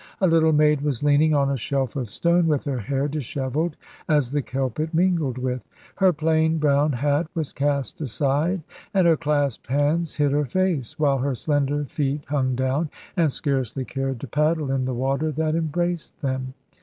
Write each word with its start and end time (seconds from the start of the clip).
A 0.19 0.25
little 0.25 0.51
maid 0.51 0.81
was 0.81 1.03
leaning 1.03 1.35
on 1.35 1.51
a 1.51 1.55
shelf 1.55 1.95
of 1.95 2.09
stone 2.09 2.47
with 2.47 2.63
her 2.63 2.79
hair 2.79 3.07
dishevelled 3.07 3.75
as 4.09 4.31
the 4.31 4.41
kelp 4.41 4.79
it 4.79 4.95
mingled 4.95 5.37
with. 5.37 5.69
Her 5.97 6.11
plain 6.11 6.57
brown 6.57 6.91
hat 6.93 7.27
was 7.35 7.53
cast 7.53 8.01
aside, 8.01 8.63
and 8.95 9.05
her 9.05 9.15
clasped 9.15 9.67
hands 9.67 10.15
hid 10.15 10.31
her 10.31 10.45
face, 10.45 10.97
while 10.97 11.19
her 11.19 11.35
slender 11.35 11.83
feet 11.85 12.25
hung 12.29 12.55
down, 12.55 12.89
and 13.15 13.31
scarcely 13.31 13.85
cared 13.85 14.19
to 14.21 14.27
paddle 14.27 14.71
in 14.71 14.85
the 14.85 14.95
water 14.95 15.31
that 15.33 15.53
embraced 15.53 16.19
them. 16.23 16.55